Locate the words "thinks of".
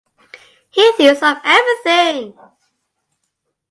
0.93-1.37